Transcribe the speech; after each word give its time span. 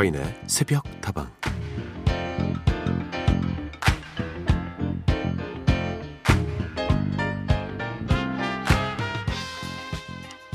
서인의 0.00 0.42
새벽 0.46 0.82
다방 1.02 1.30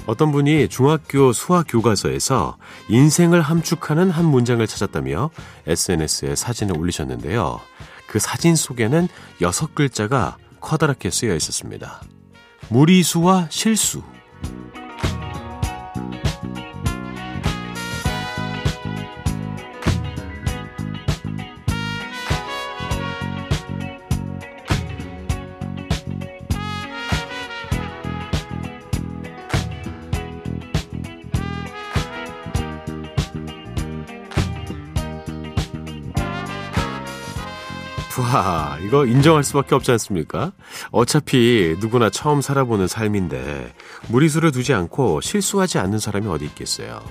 어떤 0.08 0.32
분이 0.32 0.68
중학교 0.70 1.32
수학 1.32 1.66
교과서에서 1.68 2.58
인생을 2.90 3.42
함축하는 3.42 4.10
한 4.10 4.26
문장을 4.26 4.66
찾았다며 4.66 5.30
SNS에 5.68 6.36
사진을 6.36 6.78
올리셨는데요. 6.78 7.60
그 8.08 8.18
사진 8.20 8.56
속에는 8.56 9.08
여섯 9.42 9.76
글자가 9.76 10.38
커다랗게 10.60 11.12
쓰여 11.12 11.36
있었습니다. 11.36 12.02
무리수와 12.70 13.48
실수. 13.52 14.02
이거 38.86 39.06
인정할 39.06 39.44
수밖에 39.44 39.74
없지 39.76 39.92
않습니까? 39.92 40.52
어차피 40.92 41.76
누구나 41.80 42.10
처음 42.10 42.42
살아보는 42.42 42.88
삶인데 42.88 43.74
무리수를 44.10 44.52
두지 44.52 44.74
않고 44.74 45.22
실수하지 45.22 45.80
않는 45.80 46.00
사람이 46.00 46.28
어디 46.28 46.46
있겠어요. 46.46 47.02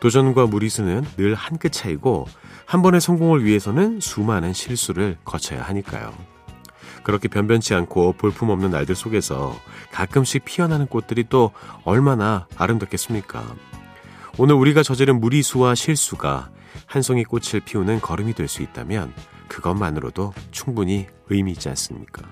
도전과 0.00 0.46
무리수는 0.46 1.04
늘 1.16 1.34
한 1.34 1.58
끗 1.58 1.72
차이고 1.72 2.26
한 2.66 2.82
번의 2.82 3.00
성공을 3.00 3.44
위해서는 3.44 4.00
수많은 4.00 4.52
실수를 4.52 5.18
거쳐야 5.24 5.62
하니까요. 5.62 6.12
그렇게 7.02 7.28
변변치 7.28 7.74
않고 7.74 8.14
볼품없는 8.14 8.70
날들 8.70 8.94
속에서 8.94 9.54
가끔씩 9.92 10.44
피어나는 10.46 10.86
꽃들이 10.86 11.24
또 11.28 11.50
얼마나 11.84 12.46
아름답겠습니까? 12.56 13.44
오늘 14.38 14.54
우리가 14.54 14.82
저지른 14.82 15.20
무리수와 15.20 15.74
실수가 15.74 16.48
한 16.86 17.02
송이 17.02 17.24
꽃을 17.24 17.60
피우는 17.64 18.00
걸음이 18.00 18.32
될 18.32 18.48
수 18.48 18.62
있다면 18.62 19.12
그것만으로도 19.54 20.32
충분히 20.50 21.06
의미 21.28 21.52
있지 21.52 21.68
않습니까? 21.68 22.22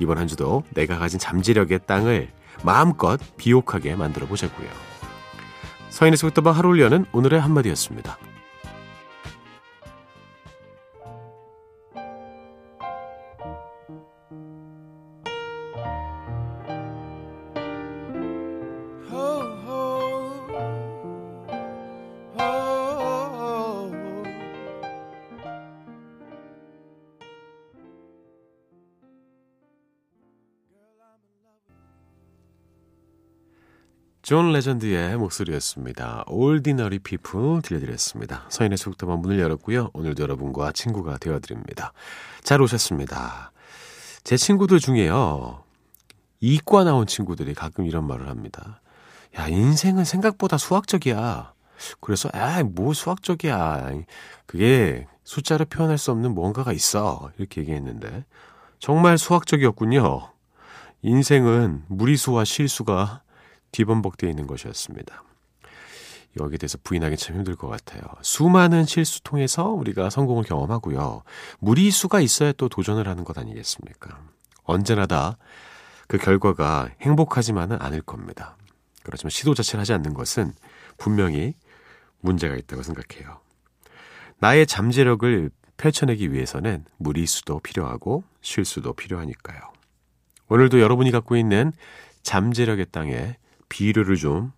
이번 0.00 0.18
한 0.18 0.26
주도 0.26 0.64
내가 0.74 0.98
가진 0.98 1.20
잠재력의 1.20 1.80
땅을 1.86 2.32
마음껏 2.64 3.20
비옥하게 3.36 3.94
만들어 3.94 4.26
보자고요. 4.26 4.68
서인의 5.90 6.16
속도방 6.16 6.56
하루 6.56 6.70
올려는 6.70 7.06
오늘의 7.12 7.40
한마디였습니다. 7.40 8.18
존 34.24 34.54
레전드의 34.54 35.18
목소리였습니다. 35.18 36.24
Ordinary 36.28 36.98
People 36.98 37.60
들려드렸습니다. 37.60 38.46
서인의 38.48 38.78
새벽다방 38.78 39.18
문을 39.18 39.38
열었고요. 39.38 39.90
오늘도 39.92 40.22
여러분과 40.22 40.72
친구가 40.72 41.18
되어드립니다. 41.18 41.92
잘 42.42 42.62
오셨습니다. 42.62 43.52
제 44.24 44.38
친구들 44.38 44.78
중에요. 44.78 45.62
이과 46.40 46.84
나온 46.84 47.06
친구들이 47.06 47.52
가끔 47.52 47.84
이런 47.84 48.06
말을 48.06 48.30
합니다. 48.30 48.80
야, 49.38 49.46
인생은 49.46 50.04
생각보다 50.04 50.56
수학적이야. 50.56 51.52
그래서, 52.00 52.30
아, 52.32 52.62
뭐 52.62 52.94
수학적이야. 52.94 53.90
그게 54.46 55.06
숫자로 55.24 55.66
표현할 55.66 55.98
수 55.98 56.10
없는 56.12 56.34
뭔가가 56.34 56.72
있어. 56.72 57.30
이렇게 57.36 57.60
얘기했는데, 57.60 58.24
정말 58.78 59.18
수학적이었군요. 59.18 60.30
인생은 61.02 61.84
무리수와 61.88 62.46
실수가 62.46 63.20
뒤범벅되어 63.74 64.30
있는 64.30 64.46
것이었습니다. 64.46 65.22
여기에 66.40 66.58
대해서 66.58 66.78
부인하기 66.82 67.16
참 67.16 67.36
힘들 67.36 67.54
것 67.54 67.68
같아요. 67.68 68.02
수많은 68.22 68.86
실수 68.86 69.22
통해서 69.22 69.68
우리가 69.68 70.10
성공을 70.10 70.44
경험하고요. 70.44 71.22
무리수가 71.60 72.20
있어야 72.20 72.52
또 72.52 72.68
도전을 72.68 73.06
하는 73.06 73.24
것 73.24 73.38
아니겠습니까? 73.38 74.20
언제나 74.64 75.06
다 75.06 75.36
그 76.06 76.18
결과가 76.18 76.90
행복하지만은 77.00 77.80
않을 77.80 78.02
겁니다. 78.02 78.56
그렇지만 79.02 79.30
시도 79.30 79.54
자체를 79.54 79.80
하지 79.80 79.92
않는 79.94 80.14
것은 80.14 80.52
분명히 80.96 81.54
문제가 82.20 82.56
있다고 82.56 82.82
생각해요. 82.82 83.40
나의 84.38 84.66
잠재력을 84.66 85.50
펼쳐내기 85.76 86.32
위해서는 86.32 86.84
무리수도 86.98 87.60
필요하고 87.60 88.24
실수도 88.40 88.92
필요하니까요. 88.92 89.60
오늘도 90.48 90.80
여러분이 90.80 91.10
갖고 91.10 91.36
있는 91.36 91.72
잠재력의 92.22 92.86
땅에 92.90 93.36
비료를 93.74 94.14
좀 94.14 94.52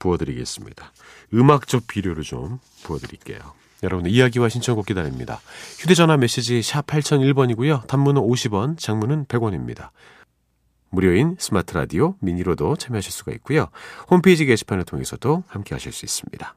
부어드리겠습니다. 0.00 0.92
음악적 1.32 1.86
비료를 1.86 2.24
좀 2.24 2.58
부어드릴게요. 2.82 3.38
여러분의 3.84 4.12
이야기와 4.12 4.48
신청곡 4.48 4.86
기다립니다. 4.86 5.40
휴대전화 5.78 6.16
메시지 6.16 6.60
샵 6.62 6.84
8001번이고요. 6.88 7.86
단문은 7.86 8.20
50원, 8.20 8.76
장문은 8.76 9.26
100원입니다. 9.26 9.90
무료인 10.90 11.36
스마트 11.38 11.74
라디오 11.74 12.16
미니로도 12.18 12.74
참여하실 12.74 13.12
수가 13.12 13.30
있고요. 13.32 13.68
홈페이지 14.10 14.44
게시판을 14.44 14.84
통해서도 14.84 15.44
함께 15.46 15.76
하실 15.76 15.92
수 15.92 16.04
있습니다. 16.04 16.56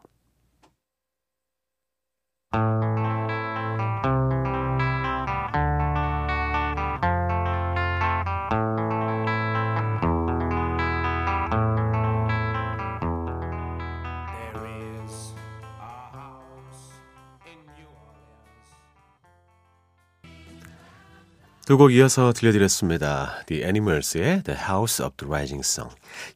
두 21.72 21.78
곡 21.78 21.94
이어서 21.94 22.34
들려드렸습니다. 22.34 23.44
The 23.46 23.64
Animals의 23.64 24.44
The 24.44 24.60
House 24.60 25.06
of 25.06 25.16
the 25.16 25.30
Rising 25.30 25.66
Sun. 25.66 25.90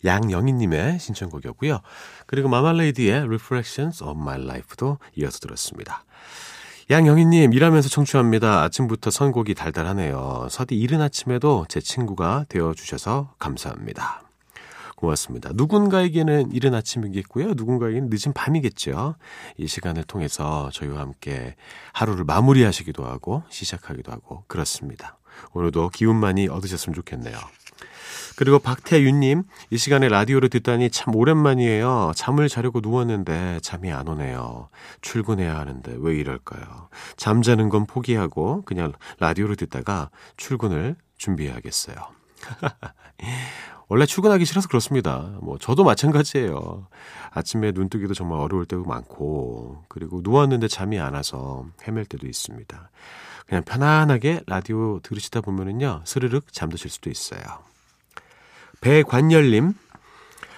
양영희님의 0.06 1.00
신청곡이었고요. 1.00 1.81
그리고 2.25 2.47
마말레이디의 2.47 3.23
Reflections 3.23 4.01
of 4.01 4.18
My 4.18 4.41
Life도 4.41 4.97
이어서 5.18 5.40
들었습니다. 5.40 6.06
양영희님, 6.90 7.51
일하면서 7.51 7.90
청취합니다. 7.90 8.63
아침부터 8.63 9.09
선곡이 9.12 9.56
달달하네요. 9.56 10.47
서디 10.50 10.74
이른 10.79 11.01
아침에도 11.01 11.66
제 11.68 11.81
친구가 11.81 12.45
되어주셔서 12.47 13.34
감사합니다. 13.38 14.22
고맙습니다. 14.95 15.50
누군가에게는 15.53 16.53
이른 16.53 16.74
아침이겠고요. 16.74 17.56
누군가에게는 17.56 18.09
늦은 18.09 18.31
밤이겠죠. 18.34 19.16
이 19.57 19.68
시간을 19.68 20.06
통해서 20.06 20.69
저희와 20.72 21.01
함께 21.01 21.57
하루를 21.91 22.24
마무리하시기도 22.24 23.03
하고 23.03 23.44
시작하기도 23.50 24.13
하고 24.13 24.45
그렇습니다. 24.47 25.18
오늘도 25.53 25.89
기운 25.89 26.15
많이 26.18 26.48
얻으셨으면 26.48 26.94
좋겠네요. 26.94 27.38
그리고 28.36 28.60
박태윤님, 28.60 29.44
이 29.69 29.77
시간에 29.77 30.10
라디오를 30.10 30.50
듣다니 30.50 30.89
참 30.89 31.15
오랜만이에요. 31.15 32.12
잠을 32.15 32.50
자려고 32.50 32.81
누웠는데 32.81 33.60
잠이 33.62 33.92
안 33.92 34.07
오네요. 34.07 34.68
출근해야 35.01 35.57
하는데 35.57 35.95
왜 35.98 36.15
이럴까요? 36.15 36.89
잠자는 37.15 37.69
건 37.69 37.86
포기하고 37.86 38.63
그냥 38.65 38.92
라디오를 39.19 39.56
듣다가 39.56 40.10
출근을 40.36 40.98
준비해야겠어요. 41.18 41.95
원래 43.88 44.06
출근하기 44.06 44.45
싫어서 44.45 44.68
그렇습니다. 44.68 45.38
뭐 45.42 45.57
저도 45.57 45.83
마찬가지예요. 45.83 46.88
아침에 47.31 47.71
눈 47.71 47.88
뜨기도 47.88 48.13
정말 48.13 48.39
어려울 48.39 48.65
때도 48.65 48.83
많고 48.83 49.83
그리고 49.88 50.21
누웠는데 50.24 50.68
잠이 50.68 51.00
안 51.00 51.13
와서 51.13 51.65
헤맬 51.88 52.06
때도 52.06 52.27
있습니다. 52.27 52.89
그냥 53.47 53.63
편안하게 53.63 54.42
라디오 54.47 55.00
들으시다 55.00 55.42
보면은요 55.42 56.01
스르륵 56.06 56.51
잠드실 56.51 56.89
수도 56.89 57.09
있어요. 57.09 57.42
배관열님 58.81 59.74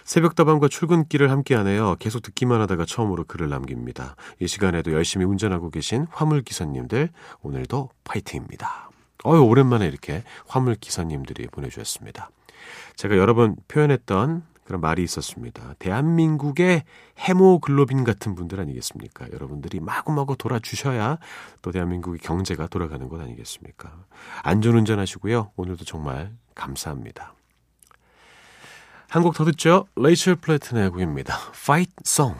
새벽다방과 0.03 0.69
출근길을 0.69 1.29
함께하네요. 1.31 1.97
계속 1.99 2.21
듣기만 2.21 2.61
하다가 2.61 2.85
처음으로 2.85 3.25
글을 3.25 3.49
남깁니다. 3.49 4.15
이 4.39 4.47
시간에도 4.47 4.93
열심히 4.93 5.25
운전하고 5.25 5.69
계신 5.69 6.07
화물기사님들 6.11 7.09
오늘도 7.41 7.89
파이팅입니다. 8.05 8.89
어유 9.25 9.43
오랜만에 9.43 9.85
이렇게 9.85 10.23
화물기사님들이 10.47 11.47
보내주셨습니다. 11.47 12.29
제가 12.95 13.17
여러 13.17 13.33
번 13.33 13.57
표현했던 13.67 14.43
그런 14.67 14.81
말이 14.81 15.01
있었습니다. 15.01 15.75
대한민국의 15.79 16.83
헤모글로빈 17.19 18.03
같은 18.03 18.35
분들 18.35 18.59
아니겠습니까? 18.59 19.31
여러분들이 19.31 19.79
마구마구 19.79 20.35
돌아주셔야 20.35 21.19
또 21.61 21.71
대한민국의 21.71 22.19
경제가 22.19 22.67
돌아가는 22.67 23.07
것 23.07 23.21
아니겠습니까? 23.21 24.03
안전운전 24.43 24.99
하시고요. 24.99 25.51
오늘도 25.55 25.85
정말 25.85 26.33
감사합니다. 26.53 27.33
한 29.09 29.23
곡 29.23 29.35
더 29.35 29.45
듣죠? 29.45 29.87
레이첼 29.95 30.35
플래튼의 30.35 30.89
곡입니다. 30.89 31.33
Fight 31.53 31.93
Song. 32.05 32.37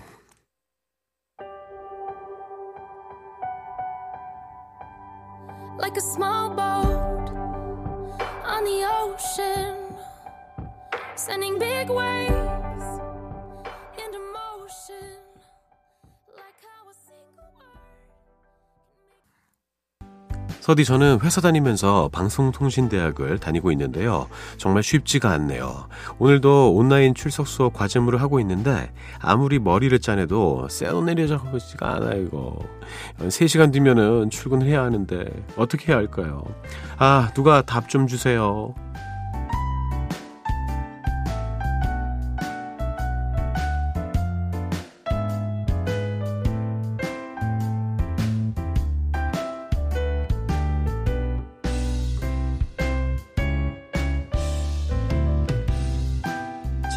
Sending 11.27 11.59
big 11.59 11.89
waves 11.89 12.88
into 14.00 14.19
motion. 14.31 15.03
Like 16.38 16.56
how 16.63 16.88
a 16.88 16.95
single 16.95 17.51
word. 17.59 17.83
서디 20.62 20.85
저는 20.85 21.19
회사 21.21 21.41
다니면서 21.41 22.09
방송통신대학을 22.13 23.39
다니고 23.39 23.71
있는데요. 23.74 24.27
정말 24.57 24.83
쉽지가 24.83 25.29
않네요. 25.31 25.89
오늘도 26.19 26.74
온라인 26.75 27.13
출석 27.13 27.47
수업 27.47 27.74
과제물을 27.74 28.21
하고 28.21 28.39
있는데 28.39 28.91
아무리 29.19 29.59
머리를 29.59 30.00
짜내도 30.00 30.69
새어내려져지가 30.69 31.95
않아요, 31.95 32.21
이거. 32.21 32.57
3시간 33.19 33.74
뒤면은 33.74 34.29
출근을 34.29 34.65
해야 34.68 34.83
하는데 34.83 35.25
어떻게 35.57 35.91
해야 35.91 35.97
할까요? 35.97 36.44
아, 36.97 37.31
누가 37.33 37.62
답 37.62 37.89
좀 37.89 38.07
주세요. 38.07 38.74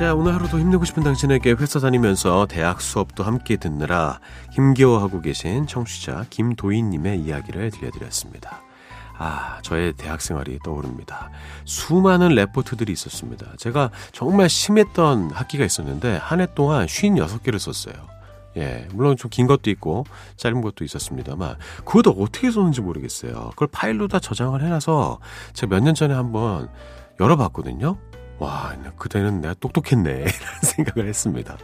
자, 0.00 0.14
오늘 0.14 0.34
하루도 0.34 0.58
힘내고 0.58 0.86
싶은 0.86 1.02
당신에게 1.02 1.50
회사 1.52 1.78
다니면서 1.78 2.46
대학 2.46 2.80
수업도 2.80 3.22
함께 3.22 3.58
듣느라 3.58 4.18
힘겨워하고 4.52 5.20
계신 5.20 5.66
청취자 5.66 6.24
김도희님의 6.30 7.20
이야기를 7.20 7.70
들려드렸습니다. 7.70 8.62
아, 9.18 9.58
저의 9.60 9.92
대학 9.92 10.22
생활이 10.22 10.58
떠오릅니다. 10.64 11.30
수많은 11.66 12.28
레포트들이 12.30 12.90
있었습니다. 12.92 13.44
제가 13.58 13.90
정말 14.12 14.48
심했던 14.48 15.32
학기가 15.32 15.66
있었는데 15.66 16.16
한 16.16 16.40
해 16.40 16.46
동안 16.54 16.86
56개를 16.86 17.58
썼어요. 17.58 17.92
예, 18.56 18.88
물론 18.94 19.18
좀 19.18 19.30
긴 19.30 19.46
것도 19.46 19.68
있고 19.68 20.06
짧은 20.36 20.62
것도 20.62 20.82
있었습니다만 20.82 21.56
그것도 21.84 22.12
어떻게 22.12 22.50
썼는지 22.50 22.80
모르겠어요. 22.80 23.50
그걸 23.50 23.68
파일로 23.70 24.08
다 24.08 24.18
저장을 24.18 24.62
해놔서 24.62 25.18
제가 25.52 25.76
몇 25.76 25.84
년 25.84 25.94
전에 25.94 26.14
한번 26.14 26.70
열어봤거든요. 27.20 27.98
와, 28.40 28.74
그때는 28.96 29.42
내가 29.42 29.54
똑똑했네. 29.54 30.12
라는 30.24 30.60
생각을 30.62 31.08
했습니다. 31.08 31.58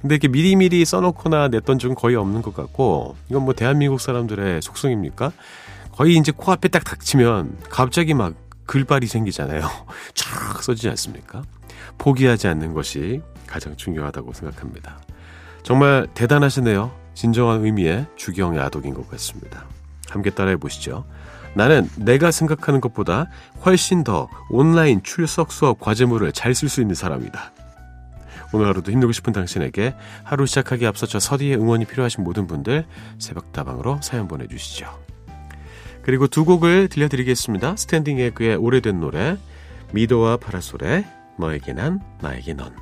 근데 0.00 0.14
이렇게 0.14 0.28
미리미리 0.28 0.84
써놓거나 0.84 1.48
냈던 1.48 1.78
적은 1.78 1.94
거의 1.94 2.16
없는 2.16 2.40
것 2.42 2.54
같고, 2.54 3.16
이건 3.28 3.42
뭐 3.42 3.54
대한민국 3.54 4.00
사람들의 4.00 4.62
속성입니까? 4.62 5.30
거의 5.92 6.16
이제 6.16 6.32
코앞에 6.34 6.68
딱 6.68 6.84
닥치면 6.84 7.58
갑자기 7.68 8.14
막 8.14 8.34
글발이 8.64 9.06
생기잖아요. 9.06 9.60
쫙 10.14 10.62
써지지 10.62 10.88
않습니까? 10.88 11.42
포기하지 11.98 12.48
않는 12.48 12.72
것이 12.72 13.20
가장 13.46 13.76
중요하다고 13.76 14.32
생각합니다. 14.32 14.98
정말 15.62 16.08
대단하시네요. 16.14 16.90
진정한 17.12 17.62
의미의 17.62 18.06
주경 18.16 18.56
야독인 18.56 18.94
것 18.94 19.08
같습니다. 19.10 19.66
함께 20.08 20.30
따라해 20.30 20.56
보시죠. 20.56 21.04
나는 21.54 21.88
내가 21.96 22.30
생각하는 22.30 22.80
것보다 22.80 23.28
훨씬 23.64 24.04
더 24.04 24.28
온라인 24.50 25.02
출석 25.02 25.52
수업 25.52 25.80
과제물을 25.80 26.32
잘 26.32 26.54
쓸 26.54 26.68
수 26.68 26.80
있는 26.80 26.94
사람이다. 26.94 27.52
오늘 28.54 28.66
하루도 28.66 28.92
힘내고 28.92 29.12
싶은 29.12 29.32
당신에게 29.32 29.94
하루 30.24 30.46
시작하기 30.46 30.86
앞서 30.86 31.06
저 31.06 31.18
서디의 31.18 31.56
응원이 31.56 31.86
필요하신 31.86 32.22
모든 32.22 32.46
분들 32.46 32.84
새벽다방으로 33.18 34.00
사연 34.02 34.28
보내주시죠. 34.28 34.86
그리고 36.02 36.26
두 36.26 36.44
곡을 36.44 36.88
들려드리겠습니다. 36.88 37.76
스탠딩 37.76 38.18
에그의 38.18 38.56
오래된 38.56 39.00
노래 39.00 39.38
미도와 39.92 40.36
파라솔의 40.36 41.06
너에게 41.38 41.72
난 41.72 42.00
나에게 42.20 42.54
넌 42.54 42.74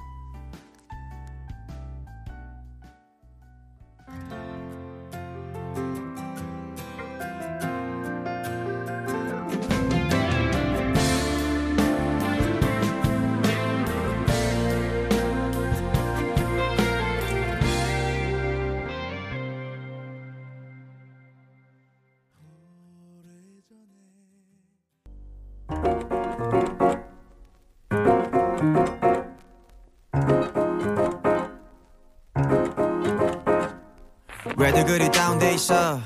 왜들 34.80 34.98
그리 34.98 35.10
다운돼 35.10 35.54
있어. 35.54 36.00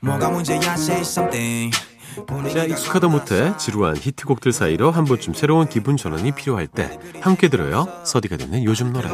뭐가 0.00 0.30
문제야 0.30 0.74
say 0.74 1.00
something. 1.00 1.76
자, 2.52 2.64
익숙하다 2.64 3.08
못해 3.08 3.52
지루한 3.58 3.96
히트곡들 3.96 4.52
사이로 4.52 4.92
한 4.92 5.04
번쯤 5.04 5.34
새로운 5.34 5.68
기분 5.68 5.96
전환이 5.96 6.30
필요할 6.32 6.68
때 6.68 6.98
함께 7.20 7.48
들어요. 7.48 7.88
서디가 8.04 8.36
듣는 8.36 8.62
요즘 8.64 8.92
노래. 8.92 9.08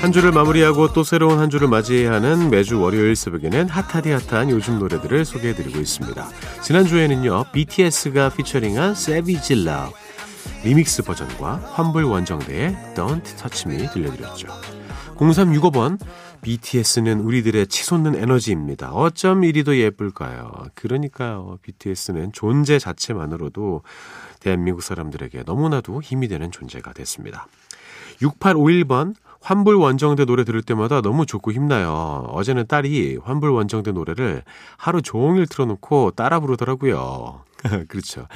한 0.00 0.12
주를 0.12 0.30
마무리하고 0.30 0.92
또 0.92 1.02
새로운 1.02 1.40
한 1.40 1.50
주를 1.50 1.66
맞이해야 1.66 2.12
하는 2.12 2.50
매주 2.50 2.80
월요일 2.80 3.16
새벽에는 3.16 3.68
핫하디 3.68 4.10
핫한 4.10 4.48
요즘 4.50 4.78
노래들을 4.78 5.24
소개해드리고 5.24 5.80
있습니다. 5.80 6.28
지난주에는요, 6.62 7.46
BTS가 7.50 8.28
피처링한 8.28 8.92
Savage 8.92 9.60
Love 9.60 9.92
리믹스 10.62 11.02
버전과 11.02 11.72
환불 11.72 12.04
원정대의 12.04 12.76
Don't 12.94 13.24
Touch 13.24 13.68
Me 13.68 13.88
들려드렸죠. 13.92 14.46
0365번 15.16 15.98
BTS는 16.42 17.18
우리들의 17.18 17.66
치솟는 17.66 18.14
에너지입니다. 18.14 18.92
어쩜 18.92 19.42
이리도 19.42 19.76
예쁠까요? 19.78 20.52
그러니까요. 20.74 21.58
BTS는 21.62 22.32
존재 22.32 22.78
자체만으로도 22.78 23.82
대한민국 24.38 24.82
사람들에게 24.82 25.42
너무나도 25.44 26.00
힘이 26.02 26.28
되는 26.28 26.52
존재가 26.52 26.92
됐습니다. 26.92 27.48
6851번 28.22 29.14
환불 29.40 29.76
원정대 29.76 30.24
노래 30.24 30.44
들을 30.44 30.62
때마다 30.62 31.00
너무 31.00 31.26
좋고 31.26 31.52
힘나요. 31.52 32.26
어제는 32.28 32.66
딸이 32.66 33.18
환불 33.22 33.50
원정대 33.50 33.92
노래를 33.92 34.42
하루 34.76 35.02
종일 35.02 35.46
틀어놓고 35.46 36.12
따라 36.12 36.40
부르더라고요. 36.40 37.44
그렇죠. 37.88 38.26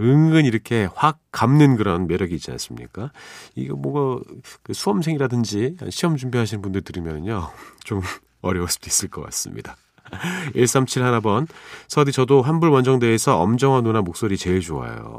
은근 0.00 0.44
이렇게 0.44 0.88
확 0.94 1.18
감는 1.32 1.76
그런 1.76 2.06
매력이 2.06 2.34
있지 2.34 2.50
않습니까? 2.50 3.12
이거 3.54 3.76
뭐가 3.76 4.22
그 4.62 4.72
수험생이라든지 4.72 5.76
시험 5.90 6.16
준비하시는 6.16 6.62
분들 6.62 6.82
들으면요. 6.82 7.50
좀 7.84 8.00
어려울 8.42 8.68
수도 8.68 8.86
있을 8.88 9.08
것 9.08 9.22
같습니다. 9.22 9.76
1371번. 10.54 11.46
서디 11.88 12.12
저도 12.12 12.42
환불 12.42 12.70
원정대에서 12.70 13.38
엄정화 13.40 13.82
누나 13.82 14.02
목소리 14.02 14.36
제일 14.36 14.60
좋아요. 14.60 15.18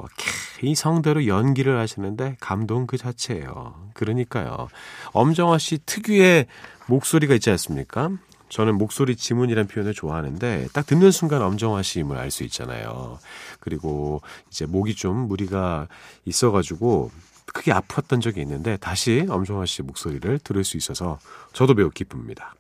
이 0.62 0.76
성대로 0.76 1.28
연기를 1.28 1.78
하시는데 1.80 2.38
감동 2.40 2.88
그 2.88 2.98
자체예요. 2.98 3.90
그러니까요. 3.94 4.68
엄정화 5.14 5.58
씨 5.58 5.80
특유의 5.86 6.48
목소리가 6.88 7.34
있지 7.36 7.50
않습니까? 7.52 8.12
저는 8.50 8.78
목소리 8.78 9.16
지문이란 9.16 9.68
표현을 9.68 9.94
좋아하는데 9.94 10.68
딱 10.72 10.86
듣는 10.86 11.12
순간 11.12 11.42
엄정화 11.42 11.82
씨임을 11.82 12.18
알 12.18 12.30
수 12.32 12.44
있잖아요. 12.44 13.18
그리고 13.60 14.22
이제 14.50 14.66
목이 14.66 14.96
좀 14.96 15.28
무리가 15.28 15.88
있어가지고 16.26 17.12
크게 17.48 17.72
아팠던 17.72 18.22
적이 18.22 18.42
있는데 18.42 18.78
다시 18.78 19.26
엄정화 19.30 19.66
씨 19.66 19.82
목소리를 19.82 20.40
들을 20.40 20.64
수 20.64 20.78
있어서 20.78 21.20
저도 21.54 21.74
매우 21.74 21.90
기쁩니다. 21.90 22.54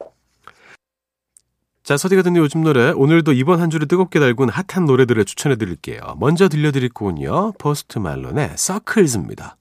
자, 1.86 1.98
서디가 1.98 2.24
듣는 2.24 2.42
요즘 2.42 2.64
노래. 2.64 2.90
오늘도 2.90 3.34
이번 3.34 3.62
한 3.62 3.70
주를 3.70 3.88
뜨겁게 3.88 4.20
달군 4.20 4.50
핫한 4.50 4.88
노래들을 4.88 5.24
추천해 5.24 5.56
드릴게요. 5.56 6.16
먼저 6.18 6.50
들려드릴 6.50 6.90
곡은요. 6.90 7.54
포스트 7.60 8.00
말론의 8.00 8.54
서클즈입니다. 8.58 9.56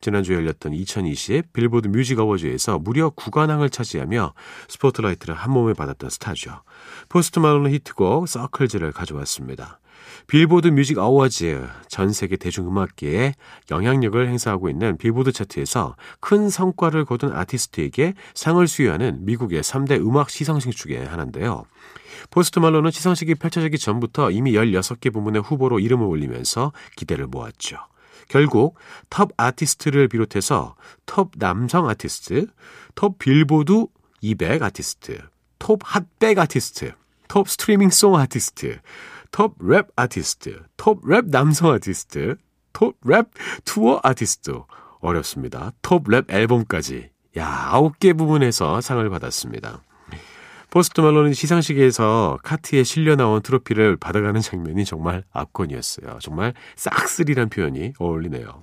지난주에 0.00 0.36
열렸던 0.36 0.74
2020 0.74 1.52
빌보드 1.52 1.88
뮤직 1.88 2.20
어워즈에서 2.20 2.78
무려 2.78 3.10
9관왕을 3.10 3.72
차지하며 3.72 4.32
스포트라이트를 4.68 5.34
한 5.34 5.50
몸에 5.50 5.72
받았던 5.72 6.08
스타죠. 6.08 6.62
포스트 7.08 7.40
말론의 7.40 7.72
히트곡 7.72 8.28
Circles를 8.28 8.92
가져왔습니다. 8.92 9.80
빌보드 10.26 10.68
뮤직 10.68 10.98
어워즈 10.98 11.68
전 11.88 12.12
세계 12.12 12.36
대중음악계에 12.36 13.34
영향력을 13.70 14.28
행사하고 14.28 14.68
있는 14.68 14.96
빌보드 14.96 15.32
차트에서 15.32 15.96
큰 16.20 16.48
성과를 16.48 17.04
거둔 17.04 17.32
아티스트에게 17.32 18.14
상을 18.34 18.66
수여하는 18.66 19.24
미국의 19.24 19.62
3대 19.62 20.00
음악 20.00 20.30
시상식 20.30 20.76
중에 20.76 21.04
하나인데요. 21.04 21.64
포스트 22.30 22.58
말론은 22.58 22.90
시상식이 22.90 23.34
펼쳐지기 23.36 23.78
전부터 23.78 24.30
이미 24.30 24.52
16개 24.52 25.12
부문의 25.12 25.42
후보로 25.42 25.78
이름을 25.78 26.06
올리면서 26.06 26.72
기대를 26.96 27.26
모았죠. 27.26 27.78
결국 28.28 28.76
톱 29.10 29.32
아티스트를 29.36 30.08
비롯해서 30.08 30.76
톱 31.06 31.32
남성 31.38 31.88
아티스트, 31.88 32.46
톱 32.94 33.18
빌보드 33.18 33.86
200 34.22 34.62
아티스트, 34.62 35.18
톱 35.58 35.80
핫백 35.84 36.38
아티스트, 36.38 36.92
top 37.28 37.48
streaming 37.48 37.90
song 37.90 38.16
artist, 38.16 38.78
톱 39.34 39.58
랩 39.58 39.88
아티스트, 39.96 40.62
톱 40.76 41.04
랩 41.08 41.28
남성 41.28 41.72
아티스트, 41.72 42.36
톱 42.72 42.96
랩 43.04 43.26
투어 43.64 43.98
아티스트 44.04 44.62
어렵습니다. 45.00 45.72
톱 45.82 46.08
랩 46.08 46.30
앨범까지 46.30 47.10
야 47.38 47.70
9개 47.72 48.16
부분에서 48.16 48.80
상을 48.80 49.10
받았습니다. 49.10 49.82
포스트 50.70 51.00
말론은 51.00 51.32
시상식에서 51.32 52.38
카트에 52.44 52.84
실려 52.84 53.16
나온 53.16 53.42
트로피를 53.42 53.96
받아가는 53.96 54.40
장면이 54.40 54.84
정말 54.84 55.24
압권이었어요. 55.32 56.18
정말 56.20 56.54
싹쓸이란 56.76 57.48
표현이 57.48 57.94
어울리네요. 57.98 58.62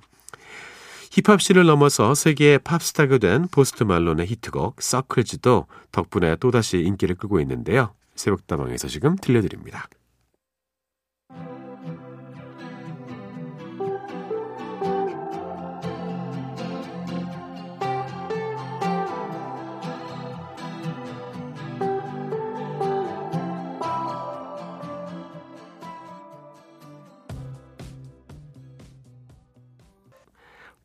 힙합씬을 1.11 1.65
넘어서 1.65 2.15
세계의 2.15 2.59
팝스타가 2.59 3.17
된 3.17 3.49
포스트 3.51 3.83
말론의 3.83 4.25
히트곡 4.25 4.81
서클즈도 4.81 5.67
덕분에 5.91 6.37
또다시 6.37 6.79
인기를 6.79 7.15
끄고 7.15 7.41
있는데요. 7.41 7.93
새벽다방에서 8.15 8.87
지금 8.87 9.17
들려드립니다. 9.17 9.89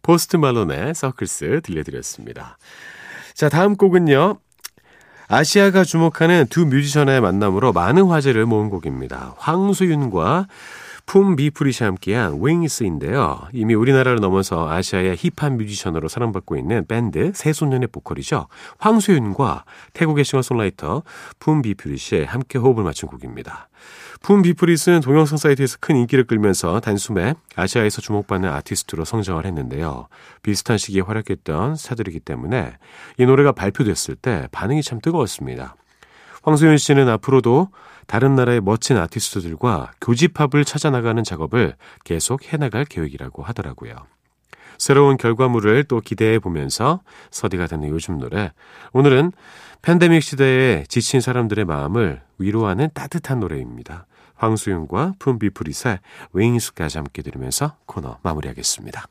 포스트 0.07 0.37
말론의 0.37 0.95
Circles 0.95 1.63
들려드렸습니다. 1.65 2.59
자, 3.35 3.49
다음 3.49 3.75
곡은요. 3.75 4.39
아시아가 5.27 5.83
주목하는 5.83 6.47
두 6.49 6.65
뮤지션의 6.65 7.21
만남으로 7.21 7.73
많은 7.73 8.05
화제를 8.05 8.47
모은 8.47 8.71
곡입니다. 8.71 9.35
황소윤과 9.39 10.47
품 11.07 11.37
비푸릿이 11.37 11.85
함께한 11.85 12.41
Wings인데요. 12.43 13.47
이미 13.53 13.75
우리나라를 13.75 14.19
넘어서 14.19 14.69
아시아의 14.69 15.17
힙합 15.17 15.53
뮤지션으로 15.53 16.09
사랑받고 16.09 16.57
있는 16.57 16.85
밴드 16.85 17.31
새소년의 17.33 17.89
보컬이죠. 17.93 18.49
황소윤과 18.79 19.65
태국의 19.93 20.25
싱어송라이터 20.25 21.05
품 21.39 21.63
비푸릿이 21.63 22.27
함께 22.27 22.59
호흡을 22.59 22.83
맞춘 22.83 23.09
곡입니다. 23.09 23.69
품 24.21 24.43
비푸릿은 24.43 25.01
동영상 25.01 25.39
사이트에서 25.39 25.77
큰 25.81 25.95
인기를 25.95 26.25
끌면서 26.25 26.81
단숨에 26.81 27.35
아시아에서 27.55 28.03
주목받는 28.03 28.51
아티스트로 28.51 29.05
성장을 29.05 29.47
했는데요. 29.47 30.09
비슷한 30.43 30.77
시기에 30.77 31.03
활약했던 31.03 31.77
스타들이기 31.77 32.21
때문에 32.21 32.73
이 33.19 33.27
노래가 33.27 33.53
발표됐을 33.53 34.17
때 34.17 34.49
반응이 34.51 34.83
참 34.83 35.01
뜨거웠습니다. 35.01 35.77
황소연 36.47 36.79
씨는 36.79 37.09
앞으로도 37.09 37.69
다른 38.07 38.37
나라의 38.37 38.61
멋진 38.61 38.97
아티스트들과 38.97 39.91
교집합을 40.01 40.65
찾아나가는 40.65 41.23
작업을 41.25 41.75
계속 42.05 42.45
해나갈 42.53 42.85
계획이라고 42.85 43.43
하더라고요. 43.43 43.97
새로운 44.79 45.17
결과물을 45.17 45.85
또 45.85 46.01
기대해 46.01 46.39
보면서 46.39 47.01
서디가 47.33 47.67
되는 47.67 47.89
요즘 47.89 48.19
노래. 48.19 48.53
오늘은 48.93 49.33
팬데믹 49.83 50.23
시대에 50.23 50.85
지친 50.89 51.21
사람들의 51.21 51.65
마음을 51.65 52.23
위로하는 52.39 52.91
따뜻한 52.95 53.41
노래입니다. 53.41 54.07
황수윤과 54.37 55.15
품비프리사의 55.19 55.99
웨잉수까지 56.33 56.99
함께 56.99 57.23
들으면서 57.23 57.77
코너 57.87 58.19
마무리하겠습니다. 58.23 59.07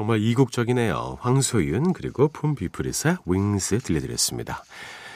정말 0.00 0.22
이국적이네요. 0.22 1.18
황소윤 1.20 1.92
그리고 1.92 2.28
폼비프리사 2.28 3.18
윙스 3.26 3.80
들려드렸습니다. 3.80 4.64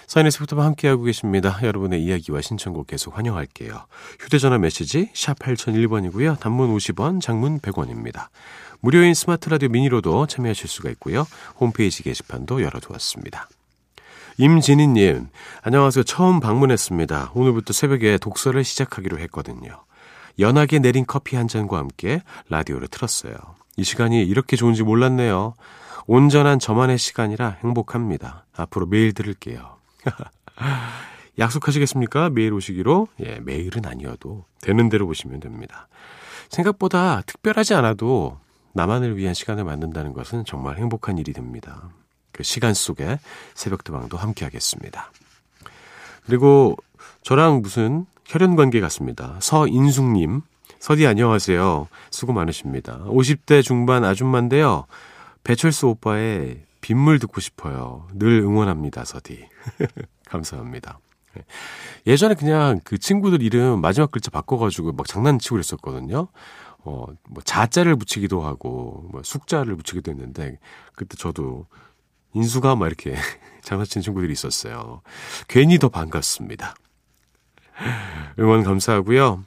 사인에서부터 0.07 0.61
함께하고 0.61 1.05
계십니다. 1.05 1.59
여러분의 1.63 2.05
이야기와 2.05 2.43
신청곡 2.43 2.89
계속 2.89 3.17
환영할게요. 3.17 3.87
휴대전화 4.21 4.59
메시지 4.59 5.09
샵 5.15 5.39
8001번이고요. 5.39 6.39
단문 6.39 6.77
50원, 6.77 7.23
장문 7.23 7.61
100원입니다. 7.61 8.27
무료인 8.81 9.15
스마트 9.15 9.49
라디오 9.49 9.71
미니로도 9.71 10.27
참여하실 10.27 10.69
수가 10.69 10.91
있고요. 10.91 11.27
홈페이지 11.59 12.03
게시판도 12.03 12.61
열어두었습니다. 12.61 13.49
임진희님, 14.37 15.29
안녕하세요. 15.63 16.05
처음 16.05 16.41
방문했습니다. 16.41 17.31
오늘부터 17.35 17.73
새벽에 17.73 18.19
독서를 18.19 18.65
시작하기로 18.65 19.19
했거든요. 19.21 19.83
연하게 20.39 20.81
내린 20.81 21.07
커피 21.07 21.37
한 21.37 21.49
잔과 21.49 21.79
함께 21.79 22.21
라디오를 22.51 22.89
틀었어요. 22.89 23.64
이 23.77 23.85
시간이 23.85 24.23
이렇게 24.25 24.57
좋은지 24.57 24.83
몰랐네요. 24.83 25.55
온전한 26.07 26.59
저만의 26.59 26.99
시간이라 26.99 27.59
행복합니다. 27.63 28.45
앞으로 28.55 28.87
매일 28.87 29.13
들을게요. 29.13 29.79
약속하시겠습니까? 31.39 32.31
매일 32.31 32.53
오시기로? 32.53 33.09
예, 33.21 33.41
매일은 33.41 33.87
아니어도 33.87 34.45
되는 34.61 34.89
대로 34.89 35.07
오시면 35.07 35.41
됩니다. 35.41 35.89
생각보다 36.49 37.23
특별하지 37.23 37.75
않아도 37.75 38.39
나만을 38.73 39.17
위한 39.17 39.35
시간을 39.35 39.65
만든다는 39.65 40.13
것은 40.13 40.45
정말 40.45 40.77
행복한 40.77 41.19
일이 41.19 41.33
됩니다. 41.33 41.89
그 42.33 42.43
시간 42.43 42.75
속에 42.75 43.19
새벽도방도 43.55 44.17
함께 44.17 44.45
하겠습니다. 44.45 45.11
그리고 46.27 46.77
저랑 47.23 47.63
무슨 47.63 48.07
혈연 48.27 48.57
관계 48.57 48.81
같습니다. 48.81 49.37
서인숙님, 49.41 50.43
서디 50.85 51.07
안녕하세요. 51.07 51.89
수고 52.11 52.35
많으십니다. 52.35 52.99
50대 53.07 53.63
중반 53.63 54.05
아줌마인데요. 54.05 54.85
배철수 55.43 55.89
오빠의 55.89 56.67
빗물 56.83 57.19
듣고 57.21 57.41
싶어요. 57.41 58.07
늘 58.13 58.43
응원합니다, 58.43 59.07
서디. 59.07 59.49
감사합니다. 60.29 60.99
예전에 62.07 62.35
그냥 62.35 62.81
그 62.85 62.99
친구들 62.99 63.41
이름 63.41 63.81
마지막 63.81 64.11
글자 64.11 64.31
바꿔가지고 64.31 64.93
막 64.93 65.09
장난치고 65.09 65.55
그랬었거든요. 65.55 66.29
어, 66.81 67.07
뭐 67.31 67.43
자자를 67.43 67.97
붙이기도 67.97 68.43
하고, 68.43 69.09
뭐 69.11 69.23
숙자를 69.25 69.77
붙이기도 69.77 70.11
했는데, 70.11 70.59
그때 70.95 71.17
저도 71.17 71.67
인수가 72.35 72.77
막 72.77 72.89
이렇게 72.89 73.15
장난치는 73.65 74.03
친구들이 74.03 74.31
있었어요. 74.35 75.01
괜히 75.49 75.79
더 75.79 75.89
반갑습니다. 75.89 76.75
응원 78.39 78.65
감사하고요. 78.65 79.45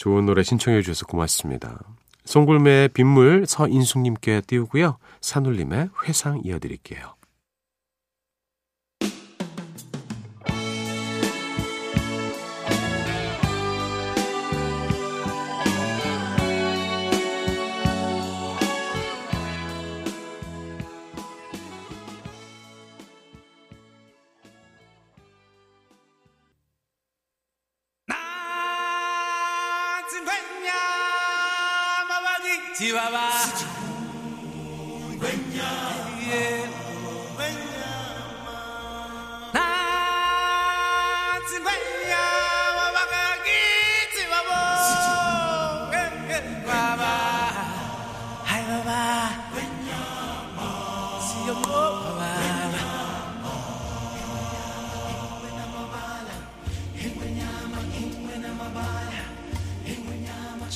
좋은 0.00 0.24
노래 0.24 0.42
신청해 0.42 0.80
주셔서 0.80 1.04
고맙습니다. 1.04 1.78
송골매의 2.24 2.88
빗물 2.88 3.44
서인숙님께 3.46 4.40
띄우고요. 4.46 4.96
산울림의 5.20 5.90
회상 6.04 6.40
이어드릴게요. 6.42 7.19
Chihuahua. 32.76 33.30
Yeah. 36.30 36.70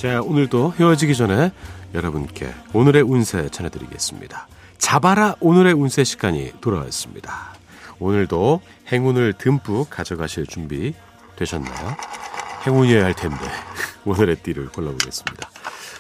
자, 0.05 0.21
오늘도 0.21 0.75
헤어지기 0.79 1.15
전에 1.15 1.51
여러분께 1.95 2.53
오늘의 2.73 3.03
운세 3.03 3.49
전해드리겠습니다. 3.51 4.49
잡아라 4.79 5.37
오늘의 5.41 5.75
운세 5.75 6.03
시간이 6.03 6.53
돌아왔습니다. 6.61 7.55
오늘도 8.01 8.61
행운을 8.93 9.35
듬뿍 9.35 9.89
가져가실 9.91 10.47
준비 10.47 10.93
되셨나요? 11.37 11.97
행운이어야 12.67 13.05
할 13.05 13.15
텐데 13.15 13.39
오늘의 14.05 14.37
띠를 14.37 14.71
골라보겠습니다. 14.71 15.51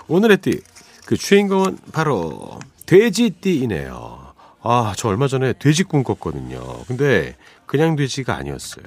오늘의 0.08 0.38
띠, 0.38 0.60
그 1.06 1.16
주인공은 1.16 1.78
바로 1.92 2.58
돼지띠이네요. 2.86 4.34
아, 4.62 4.94
저 4.96 5.08
얼마 5.08 5.28
전에 5.28 5.52
돼지 5.52 5.84
꿈 5.84 6.02
꿨거든요. 6.02 6.84
근데 6.88 7.36
그냥 7.66 7.94
돼지가 7.94 8.34
아니었어요. 8.34 8.84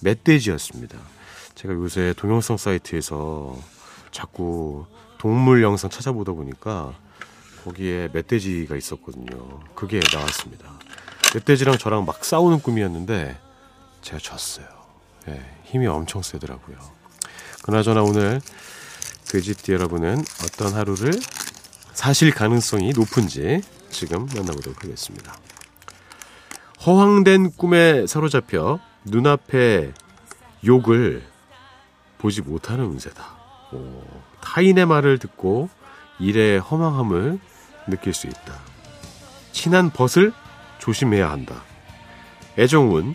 멧돼지였습니다. 0.00 0.96
제가 1.54 1.74
요새 1.74 2.14
동영상 2.16 2.56
사이트에서 2.56 3.58
자꾸 4.10 4.86
동물 5.20 5.62
영상 5.62 5.90
찾아보다 5.90 6.32
보니까 6.32 6.94
거기에 7.62 8.08
멧돼지가 8.10 8.74
있었거든요. 8.74 9.60
그게 9.74 10.00
나왔습니다. 10.14 10.66
멧돼지랑 11.34 11.76
저랑 11.76 12.06
막 12.06 12.24
싸우는 12.24 12.60
꿈이었는데 12.60 13.38
제가 14.00 14.18
졌어요. 14.18 14.66
네, 15.26 15.44
힘이 15.64 15.88
엄청 15.88 16.22
세더라고요. 16.22 16.78
그나저나 17.62 18.02
오늘 18.02 18.40
돼지띠 19.30 19.72
여러분은 19.72 20.24
어떤 20.42 20.72
하루를 20.72 21.12
사실 21.92 22.32
가능성이 22.32 22.92
높은지 22.92 23.60
지금 23.90 24.24
만나보도록 24.24 24.82
하겠습니다. 24.82 25.36
허황된 26.86 27.52
꿈에 27.58 28.06
사로잡혀 28.06 28.80
눈앞에 29.04 29.92
욕을 30.64 31.22
보지 32.16 32.40
못하는 32.40 32.86
운세다. 32.86 33.39
오, 33.72 34.02
타인의 34.40 34.86
말을 34.86 35.18
듣고 35.18 35.68
일의 36.18 36.58
허망함을 36.60 37.38
느낄 37.86 38.14
수 38.14 38.26
있다. 38.26 38.54
친한 39.52 39.90
벗을 39.90 40.32
조심해야 40.78 41.30
한다. 41.30 41.62
애정은 42.58 43.14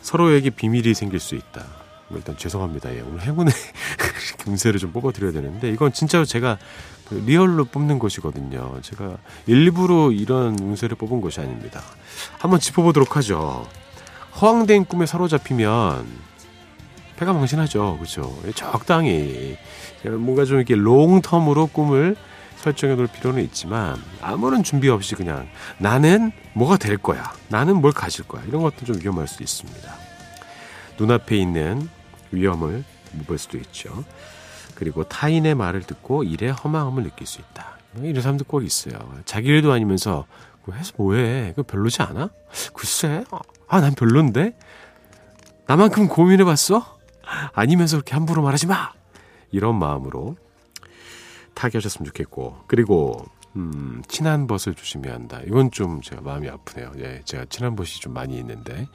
서로에게 0.00 0.50
비밀이 0.50 0.94
생길 0.94 1.20
수 1.20 1.34
있다. 1.34 1.64
뭐 2.08 2.18
일단 2.18 2.36
죄송합니다. 2.36 2.94
예, 2.94 3.00
오늘 3.00 3.22
행운의 3.22 3.52
운세를 4.46 4.78
좀 4.80 4.92
뽑아드려야 4.92 5.32
되는데 5.32 5.70
이건 5.70 5.92
진짜로 5.92 6.24
제가 6.24 6.58
그 7.08 7.14
리얼로 7.14 7.66
뽑는 7.66 7.98
것이거든요. 7.98 8.80
제가 8.82 9.16
일부러 9.46 10.10
이런 10.10 10.58
운세를 10.58 10.96
뽑은 10.96 11.20
것이 11.20 11.40
아닙니다. 11.40 11.82
한번 12.38 12.60
짚어보도록 12.60 13.16
하죠. 13.16 13.66
허황된 14.40 14.86
꿈에 14.86 15.06
사로잡히면 15.06 16.06
배가 17.22 17.32
망신하죠. 17.32 17.98
그렇죠? 17.98 18.36
적당히 18.56 19.56
뭔가 20.04 20.44
좀 20.44 20.56
이렇게 20.56 20.74
롱텀으로 20.74 21.72
꿈을 21.72 22.16
설정해 22.56 22.96
놓을 22.96 23.06
필요는 23.06 23.44
있지만 23.44 23.96
아무런 24.20 24.64
준비 24.64 24.88
없이 24.88 25.14
그냥 25.14 25.48
나는 25.78 26.32
뭐가 26.54 26.76
될 26.78 26.98
거야. 26.98 27.32
나는 27.48 27.80
뭘 27.80 27.92
가질 27.92 28.26
거야. 28.26 28.42
이런 28.48 28.62
것도 28.62 28.84
좀 28.84 28.96
위험할 29.00 29.28
수 29.28 29.42
있습니다. 29.42 29.94
눈앞에 30.98 31.36
있는 31.36 31.88
위험을 32.32 32.82
못볼 33.12 33.38
수도 33.38 33.56
있죠. 33.58 34.04
그리고 34.74 35.04
타인의 35.04 35.54
말을 35.54 35.82
듣고 35.82 36.24
일에 36.24 36.48
허망함을 36.50 37.04
느낄 37.04 37.28
수 37.28 37.40
있다. 37.40 37.78
이런 37.98 38.20
사람들 38.20 38.46
꼭 38.48 38.64
있어요. 38.64 38.94
자기 39.26 39.48
일도 39.48 39.70
아니면서 39.70 40.26
그거 40.64 40.76
해서 40.76 40.92
뭐해? 40.96 41.52
그거 41.54 41.62
별로지 41.62 42.02
않아? 42.02 42.30
글쎄, 42.74 43.24
아, 43.68 43.80
난 43.80 43.94
별론데? 43.94 44.54
나만큼 45.66 46.08
고민해봤어? 46.08 47.01
아니면서 47.52 47.96
그렇게 47.96 48.14
함부로 48.14 48.42
말하지 48.42 48.66
마! 48.66 48.92
이런 49.50 49.78
마음으로 49.78 50.36
타개하셨으면 51.54 52.06
좋겠고 52.06 52.64
그리고 52.66 53.24
음, 53.54 54.02
친한 54.08 54.46
벗을 54.46 54.74
조심해야 54.74 55.12
한다. 55.12 55.40
이건 55.46 55.70
좀 55.70 56.00
제가 56.00 56.22
마음이 56.22 56.48
아프네요. 56.48 56.92
예, 56.98 57.20
제가 57.24 57.44
친한 57.50 57.76
벗이 57.76 58.00
좀 58.00 58.14
많이 58.14 58.38
있는데 58.38 58.88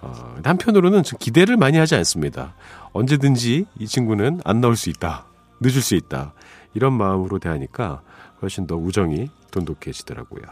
어, 0.00 0.36
한편으로는 0.44 1.02
좀 1.02 1.18
기대를 1.18 1.56
많이 1.56 1.78
하지 1.78 1.96
않습니다. 1.96 2.54
언제든지 2.92 3.66
이 3.78 3.86
친구는 3.86 4.40
안 4.44 4.60
나올 4.60 4.76
수 4.76 4.88
있다, 4.88 5.26
늦을 5.60 5.82
수 5.82 5.96
있다 5.96 6.32
이런 6.74 6.92
마음으로 6.92 7.40
대하니까 7.40 8.02
훨씬 8.40 8.66
더 8.66 8.76
우정이 8.76 9.30
돈독해지더라고요. 9.50 10.42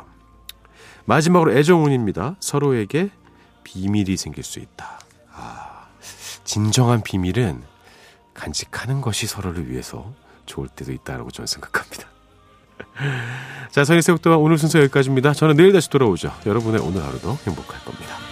마지막으로 1.04 1.52
애정운입니다. 1.52 2.36
서로에게 2.40 3.10
비밀이 3.64 4.16
생길 4.16 4.42
수 4.42 4.58
있다. 4.58 4.98
아, 5.32 5.71
진정한 6.44 7.02
비밀은 7.02 7.62
간직하는 8.34 9.00
것이 9.00 9.26
서로를 9.26 9.70
위해서 9.70 10.12
좋을 10.46 10.68
때도 10.68 10.92
있다라고 10.92 11.30
저는 11.30 11.46
생각합니다. 11.46 12.08
자, 13.70 13.84
선인세국도와 13.84 14.36
오늘 14.36 14.58
순서 14.58 14.78
여기까지입니다. 14.80 15.32
저는 15.34 15.56
내일 15.56 15.72
다시 15.72 15.88
돌아오죠. 15.90 16.32
여러분의 16.46 16.80
오늘 16.80 17.02
하루도 17.02 17.38
행복할 17.46 17.84
겁니다. 17.84 18.31